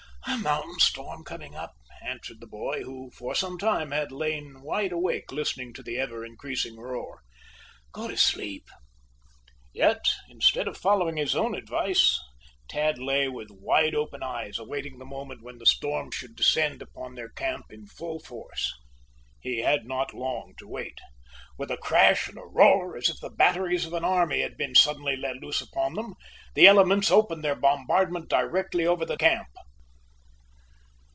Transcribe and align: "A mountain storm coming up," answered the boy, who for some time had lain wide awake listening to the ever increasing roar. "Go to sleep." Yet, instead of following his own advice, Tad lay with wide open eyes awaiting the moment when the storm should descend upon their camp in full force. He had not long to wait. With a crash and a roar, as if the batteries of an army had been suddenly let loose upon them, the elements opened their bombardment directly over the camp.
"A 0.27 0.37
mountain 0.37 0.79
storm 0.79 1.23
coming 1.23 1.55
up," 1.55 1.73
answered 2.03 2.39
the 2.39 2.47
boy, 2.47 2.83
who 2.83 3.09
for 3.11 3.33
some 3.33 3.57
time 3.57 3.89
had 3.91 4.11
lain 4.11 4.61
wide 4.61 4.91
awake 4.91 5.31
listening 5.31 5.73
to 5.73 5.83
the 5.83 5.97
ever 5.97 6.23
increasing 6.23 6.77
roar. 6.77 7.23
"Go 7.91 8.07
to 8.07 8.15
sleep." 8.15 8.67
Yet, 9.73 10.05
instead 10.29 10.67
of 10.67 10.77
following 10.77 11.17
his 11.17 11.35
own 11.35 11.53
advice, 11.55 12.19
Tad 12.69 12.97
lay 12.99 13.27
with 13.27 13.49
wide 13.49 13.93
open 13.95 14.21
eyes 14.23 14.57
awaiting 14.59 14.99
the 14.99 15.05
moment 15.05 15.41
when 15.41 15.57
the 15.57 15.65
storm 15.65 16.11
should 16.11 16.35
descend 16.35 16.81
upon 16.83 17.15
their 17.15 17.29
camp 17.29 17.65
in 17.71 17.87
full 17.87 18.19
force. 18.19 18.71
He 19.41 19.59
had 19.63 19.85
not 19.87 20.13
long 20.13 20.53
to 20.59 20.67
wait. 20.67 20.99
With 21.57 21.71
a 21.71 21.77
crash 21.77 22.27
and 22.29 22.37
a 22.37 22.45
roar, 22.45 22.95
as 22.95 23.09
if 23.09 23.19
the 23.19 23.31
batteries 23.31 23.85
of 23.85 23.93
an 23.93 24.05
army 24.05 24.41
had 24.41 24.55
been 24.55 24.75
suddenly 24.75 25.17
let 25.17 25.37
loose 25.37 25.61
upon 25.61 25.95
them, 25.95 26.13
the 26.55 26.67
elements 26.67 27.09
opened 27.11 27.43
their 27.43 27.55
bombardment 27.55 28.29
directly 28.29 28.85
over 28.85 29.03
the 29.03 29.17
camp. 29.17 29.47